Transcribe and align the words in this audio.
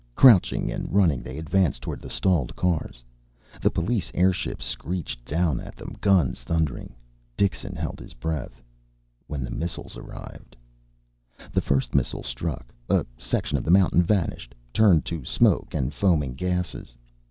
Crouching 0.15 0.71
and 0.71 0.91
running, 0.91 1.21
they 1.21 1.37
advanced 1.37 1.83
toward 1.83 2.01
the 2.01 2.09
stalled 2.09 2.55
cars. 2.55 3.03
The 3.61 3.69
police 3.69 4.09
airships 4.15 4.65
screeched 4.65 5.23
down 5.25 5.59
at 5.59 5.75
them, 5.75 5.95
guns 6.01 6.41
thundering. 6.41 6.95
Dixon 7.37 7.75
held 7.75 7.99
his 7.99 8.15
breath. 8.15 8.63
When 9.27 9.43
the 9.43 9.51
missiles 9.51 9.97
arrived 9.97 10.55
The 11.51 11.61
first 11.61 11.93
missile 11.93 12.23
struck. 12.23 12.73
A 12.89 13.05
section 13.19 13.59
of 13.59 13.63
the 13.63 13.69
mountain 13.69 14.01
vanished, 14.01 14.55
turned 14.73 15.05
to 15.05 15.23
smoke 15.23 15.75
and 15.75 15.93
foaming 15.93 16.33
gasses. 16.33 16.97